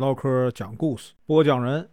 [0.00, 1.86] 唠嗑讲故事，播讲人：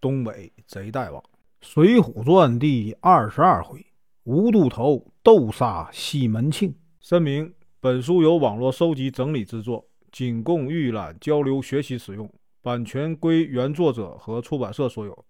[0.00, 1.20] 东北贼大王，
[1.60, 3.84] 《水浒传》第二十二回：
[4.22, 6.72] 无都头斗杀西门庆。
[7.00, 12.32] 声明：本书由网络收集整理制作，仅供预览、交流、学习使用，
[12.62, 15.24] 版权归原作者和出版社所有，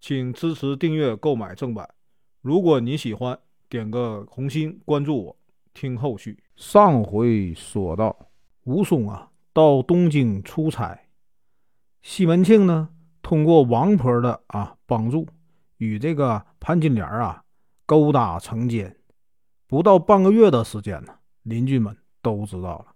[0.00, 1.86] 请支持订阅、购买正版。
[2.40, 3.38] 如果你喜欢，
[3.68, 5.36] 点个红心，关注我，
[5.74, 6.42] 听后续。
[6.56, 8.18] 上回说到，
[8.64, 10.98] 武松啊，到东京出差。
[12.02, 12.88] 西门庆呢，
[13.22, 15.26] 通过王婆的啊帮助，
[15.76, 17.42] 与这个潘金莲啊
[17.84, 18.96] 勾搭成奸。
[19.66, 22.86] 不到半个月的时间呢，邻居们都知道了，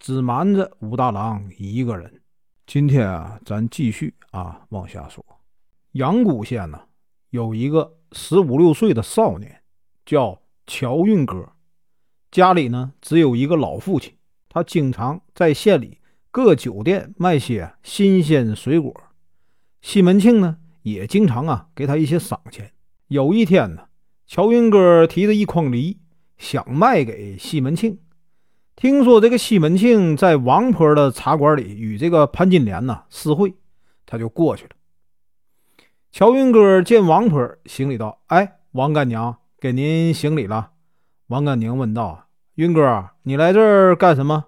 [0.00, 2.22] 只瞒着武大郎一个人。
[2.66, 5.24] 今天啊，咱继续啊往下说。
[5.92, 6.80] 阳谷县呢，
[7.30, 9.62] 有一个十五六岁的少年，
[10.04, 11.52] 叫乔运哥，
[12.30, 14.16] 家里呢只有一个老父亲，
[14.48, 16.00] 他经常在县里。
[16.34, 18.92] 各酒店卖些新鲜水果，
[19.80, 22.72] 西门庆呢也经常啊给他一些赏钱。
[23.06, 23.82] 有一天呢，
[24.26, 26.00] 乔云哥提着一筐梨
[26.36, 28.00] 想卖给西门庆，
[28.74, 33.54] 听说这个西门庆在王婆的茶馆里与这个潘金莲呢私会，
[34.04, 34.70] 他就过去了。
[36.10, 40.72] 乔云哥见王婆，行礼道：“哎，王干娘，给您行礼了。”
[41.30, 44.46] 王干娘问道：“云哥，你来这儿干什么？”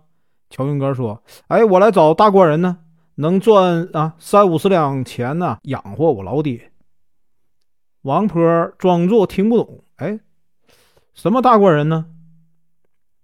[0.48, 2.78] 乔云哥说：“哎，我来找大官人呢，
[3.16, 6.72] 能赚啊三五十两钱呢，养活我老爹。”
[8.02, 10.20] 王婆装作听不懂：“哎，
[11.14, 12.06] 什么大官人呢？”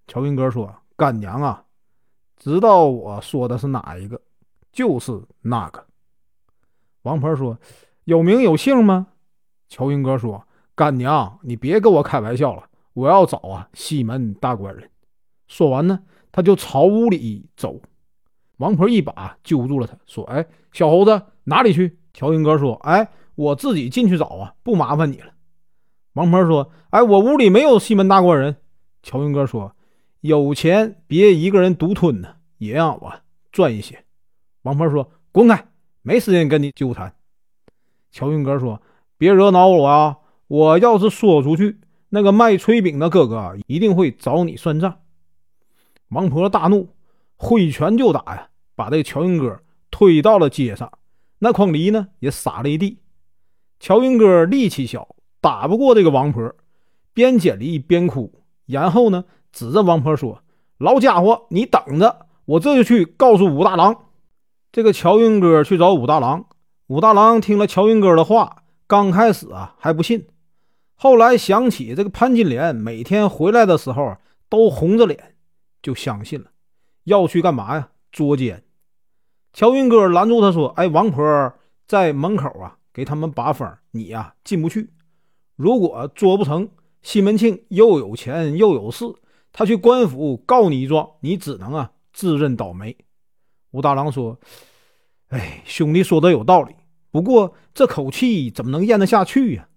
[0.09, 1.65] 乔云哥说：“干娘啊，
[2.37, 4.21] 知道我说的是哪一个？
[4.73, 5.87] 就是那个。”
[7.03, 7.57] 王婆说
[8.05, 9.07] ：“有名有姓吗？”
[9.71, 14.91] 乔云哥说：“干娘，你别跟我开玩笑了，我要找啊西门大官人。”
[15.47, 16.01] 说完呢。
[16.33, 17.81] 他就朝屋里走，
[18.57, 25.33] 王婆一把揪住了他，说：“哎，小猴子哪里去？”乔云哥说：“哎，我自己进去找啊，不麻烦你了。”
[26.15, 28.57] 王婆说：“哎，我屋里没有西门大官人。”
[29.03, 29.77] 乔云哥说
[30.21, 33.13] ：“有钱别一个人独吞呢，也让我
[33.51, 34.05] 赚一些。”
[34.63, 35.69] 王婆说：“滚开，
[36.03, 37.15] 没时间跟你纠缠。”
[38.13, 38.81] 乔云哥说
[39.19, 40.19] ：“别惹恼我啊！
[40.49, 44.99] 我要是说出去，那个卖炊饼的哥哥一定会找你算账。”
[46.13, 46.91] 王婆大怒，
[47.37, 50.93] 挥拳就打呀，把这个乔云哥推到了街上。
[51.39, 52.99] 那筐梨呢，也撒了一地。
[53.81, 56.55] 乔云哥力气小，打不过这个王婆，
[57.15, 58.31] 边捡梨边哭。
[58.67, 60.43] 然后呢，指着王婆说
[60.79, 63.97] ：“老家伙，你等着，我这就去告诉武大郎。”
[64.71, 66.45] 这个乔云哥去找武大郎。
[66.89, 70.27] 武大郎听了乔云哥的话，刚开始啊还不信，
[70.95, 74.17] 后来想起这个潘金莲每天回来的时候
[74.49, 75.32] 都红着脸。
[75.83, 76.51] 就相信了，
[77.05, 77.91] 要去干嘛呀？
[78.13, 78.63] 捉奸。
[79.53, 81.55] 乔云哥拦住他说：“哎，王婆
[81.87, 84.91] 在门口啊，给他们把风，你呀进不去。
[85.57, 86.71] 如果捉不成，
[87.03, 89.05] 西门庆又有钱又有势，
[89.53, 92.97] 他去官府告你一状，你只能啊自认倒霉。”
[93.73, 94.39] 武大郎说
[95.29, 96.75] ：“哎，兄弟说的有道理，
[97.11, 99.69] 不过这口气怎么能咽得下去呀？”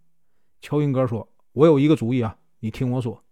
[0.62, 3.24] 乔云哥说：“我有一个主意啊，你听我说，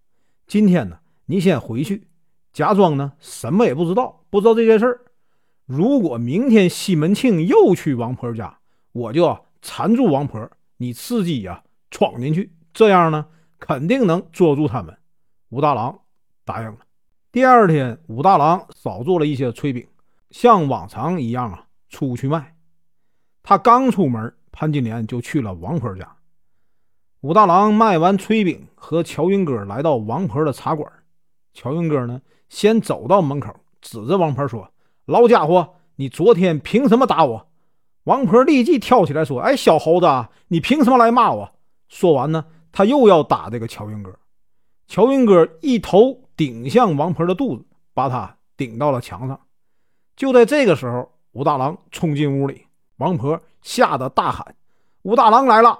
[0.47, 2.07] 今天呢，你先回去。”
[2.53, 5.01] 假装呢，什么也不知道，不知道这件事儿。
[5.65, 8.59] 如果明天西门庆又去王婆家，
[8.91, 10.47] 我就缠住王婆，
[10.77, 13.25] 你伺机呀闯进去，这样呢，
[13.59, 14.95] 肯定能捉住他们。
[15.49, 15.99] 武大郎
[16.45, 16.77] 答应了。
[17.31, 19.87] 第二天，武大郎少做了一些炊饼，
[20.29, 22.55] 像往常一样啊出去卖。
[23.41, 26.17] 他刚出门，潘金莲就去了王婆家。
[27.21, 30.91] 武大郎卖完炊饼，和乔云哥来到王婆的茶馆。
[31.53, 32.21] 乔云哥呢？
[32.53, 34.71] 先走到门口，指着王婆说
[35.05, 37.47] ：“老家伙，你昨天凭什么打我？”
[38.05, 40.05] 王婆立即跳起来说：“哎，小猴子，
[40.49, 41.51] 你凭什么来骂我？”
[41.89, 44.13] 说完呢，他又要打这个乔云哥。
[44.87, 47.65] 乔云哥一头顶向王婆的肚子，
[47.95, 49.39] 把他顶到了墙上。
[50.15, 54.55] 就在这个时候，武大郎冲进屋里，王婆吓得大喊
[55.01, 55.79] ：“武大郎来了！”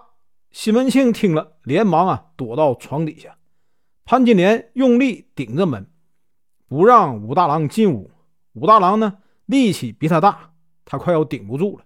[0.50, 3.38] 西门庆听了，连忙啊躲到床底下。
[4.06, 5.88] 潘金莲用力顶着门。
[6.68, 8.10] 不让武大郎进屋，
[8.54, 10.52] 武大郎呢力气比他大，
[10.86, 11.84] 他快要顶不住了，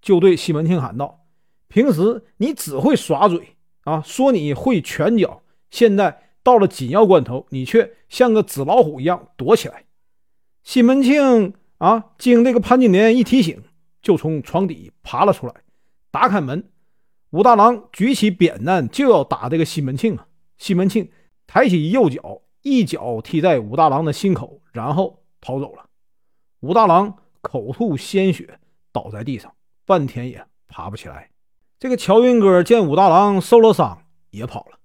[0.00, 1.26] 就对西门庆喊道
[1.68, 9.84] ：“平时你只会耍嘴啊，说你会拳脚，现在到了紧要关头，你却像个纸老虎一样躲起来。”
[10.62, 13.62] 西门庆啊，经这个潘金莲一提醒，
[14.00, 15.54] 就从床底爬了出来，
[16.10, 16.70] 打开门。
[17.30, 20.26] 武大郎举起扁担就要打这个西门庆啊，
[20.56, 21.10] 西门庆
[21.46, 22.40] 抬起右脚。
[22.66, 25.88] 一脚踢在武大郎的心口，然后逃走了。
[26.58, 28.58] 武大郎口吐鲜血，
[28.90, 29.54] 倒在地上，
[29.84, 31.30] 半天也爬不起来。
[31.78, 34.80] 这个乔云哥见武大郎受了伤，也跑了。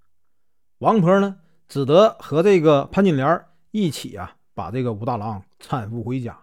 [0.78, 1.38] 王婆呢，
[1.68, 6.40] 只得和这个潘金莲一起啊，把这个武大郎搀扶回家。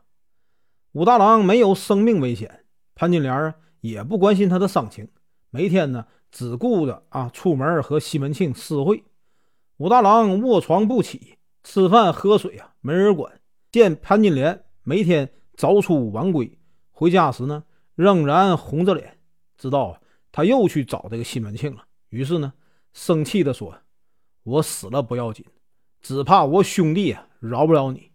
[0.90, 2.64] 武大郎没有生命危险，
[2.96, 5.08] 潘金莲也不关心他的伤情，
[5.50, 9.04] 每天呢只顾着啊出门和西门庆私会。
[9.78, 13.40] 武大郎卧床不起，吃饭喝水啊没人管。
[13.70, 16.58] 见潘金莲每天早出晚归，
[16.90, 17.62] 回家时呢
[17.94, 19.18] 仍然红着脸，
[19.56, 20.00] 知道
[20.32, 21.84] 他又去找这个西门庆了。
[22.08, 22.52] 于是呢
[22.92, 23.72] 生气地说
[24.42, 25.46] ：“我死了不要紧，
[26.00, 28.10] 只怕我兄弟啊饶不了你。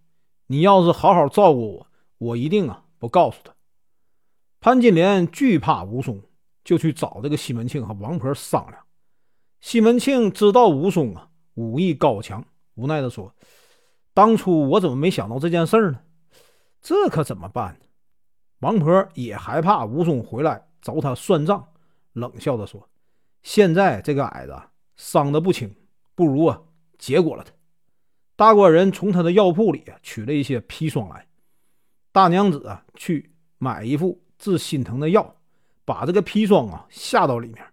[0.48, 1.88] 你要是好好照顾我。”
[2.19, 3.54] 我一定啊不告诉他。
[4.59, 6.21] 潘金莲惧怕武松，
[6.63, 8.81] 就去找这个西门庆和王婆商量。
[9.59, 12.44] 西门庆知道武松啊武艺高强，
[12.75, 13.33] 无奈的说
[14.13, 16.00] ：“当初我怎么没想到这件事呢？
[16.81, 17.79] 这可怎么办？”
[18.59, 21.67] 王婆也害怕武松回来找他算账，
[22.13, 22.89] 冷笑的说
[23.44, 24.57] ：“现在这个矮子
[24.95, 25.75] 伤得不轻，
[26.15, 26.61] 不如啊
[26.97, 27.51] 结果了他。”
[28.35, 31.27] 大官人从他的药铺里取了一些砒霜来。
[32.11, 35.35] 大娘子啊，去买一副治心疼的药，
[35.85, 37.63] 把这个砒霜啊下到里面。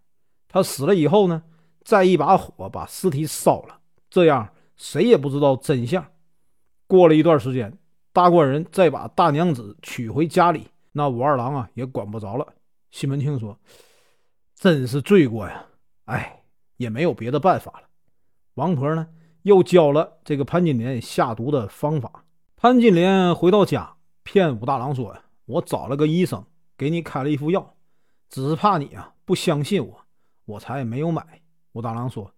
[0.49, 1.43] 他死了以后呢，
[1.91, 6.07] 再一把火把尸体烧了，这样谁也不知道真相。
[6.87, 7.77] 过了一段时间，
[8.13, 12.47] 大官人再把大娘子娶回家里，那武二郎啊也管不着了。
[12.93, 13.59] 西门庆说
[14.55, 15.67] ：“真是罪过呀！
[16.05, 16.45] 哎，
[16.77, 17.89] 也没有别的办法了。”
[18.55, 19.09] 王婆呢，
[19.43, 22.25] 又教了这个潘金莲下毒的方法。
[22.55, 23.97] 潘金莲回到家。
[24.23, 26.45] 骗武大郎说呀，我找了个医生，
[26.79, 27.75] 给你开了一副药，
[28.29, 30.01] 只是怕你啊不相信我，
[30.45, 31.41] 我才没有买。
[31.73, 32.33] 武大郎说，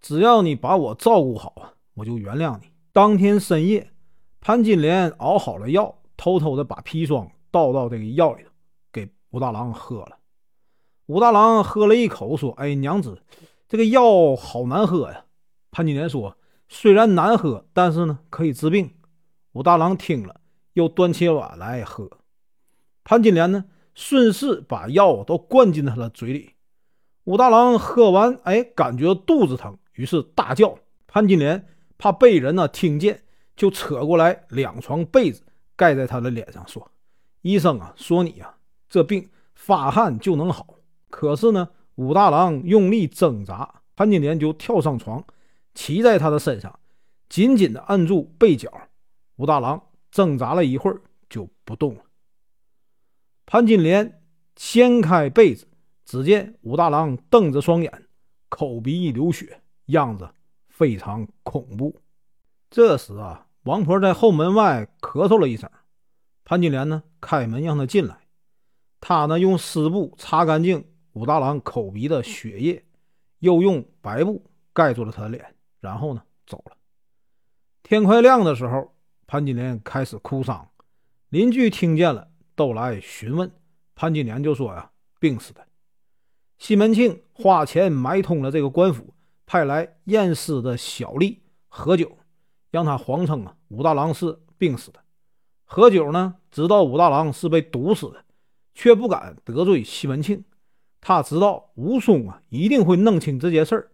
[0.00, 2.72] 只要你把我照顾好啊，我就原谅你。
[2.92, 3.92] 当天深夜，
[4.40, 8.50] 潘金莲熬好了药，偷偷的把砒霜倒到这个药里头，
[8.92, 10.18] 给武大郎喝了。
[11.06, 13.22] 武大郎喝了一口，说：“哎，娘子，
[13.68, 15.24] 这个药好难喝呀。”
[15.70, 16.36] 潘金莲说
[16.68, 18.94] ：“虽然难喝，但是呢，可以治病。”
[19.52, 20.40] 武大郎听了。
[20.74, 22.08] 又端起碗来喝，
[23.04, 26.54] 潘金莲呢，顺势把药都灌进他的嘴里。
[27.24, 30.78] 武大郎喝完，哎，感觉肚子疼，于是大叫。
[31.06, 31.66] 潘金莲
[31.98, 33.22] 怕被人呢听见，
[33.54, 35.42] 就扯过来两床被子
[35.76, 36.90] 盖在他的脸上，说
[37.42, 38.54] ：“医生啊，说你呀，
[38.88, 40.74] 这病发汗就能好。”
[41.10, 45.24] 可是呢，武大郎用力挣扎，潘金莲就跳上床，
[45.74, 46.78] 骑在他的身上，
[47.28, 48.70] 紧紧地按住被角。
[49.36, 49.82] 武大郎。
[50.12, 52.02] 挣扎了一会儿就不动了。
[53.46, 54.22] 潘金莲
[54.56, 55.66] 掀开被子，
[56.04, 58.06] 只见武大郎瞪着双眼，
[58.48, 60.28] 口鼻流血，样子
[60.68, 62.00] 非常恐怖。
[62.70, 65.70] 这时啊，王婆在后门外咳嗽了一声，
[66.44, 68.18] 潘金莲呢开门让他进来。
[69.00, 72.84] 他呢用湿布擦干净武大郎口鼻的血液，
[73.38, 76.76] 又用白布盖住了他的脸，然后呢走了。
[77.82, 78.92] 天快亮的时候。
[79.24, 80.68] 潘金莲开始哭丧，
[81.30, 83.50] 邻居听见了，都来询问。
[83.94, 85.66] 潘金莲就说：“呀，病死的。”
[86.62, 89.12] 西门庆花钱买通了这个官府，
[89.46, 92.16] 派来验尸的小吏何九，
[92.70, 95.00] 让他谎称啊武大郎是病死的。
[95.64, 98.24] 何九呢，知道武大郎是被毒死的，
[98.76, 100.44] 却不敢得罪西门庆。
[101.00, 103.90] 他知道武松啊一定会弄清这件事儿，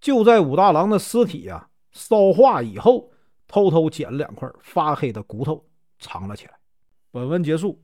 [0.00, 3.10] 就在武大郎的尸体呀烧化以后。
[3.46, 5.62] 偷偷捡了两块发黑的骨头，
[5.98, 6.54] 藏了起来。
[7.10, 7.80] 本文结束，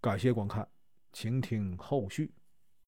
[0.00, 0.66] 感谢观看，
[1.12, 2.32] 请听后续。